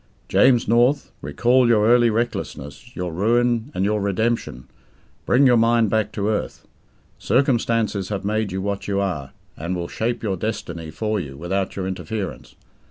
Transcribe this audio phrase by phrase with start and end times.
[0.27, 4.67] James North, recall your early recklessness, your ruin, and your redemption;
[5.27, 6.65] bring your mind back to earth.
[7.19, 11.75] Circumstances have made you what you are, and will shape your destiny for you without
[11.75, 12.55] your interference.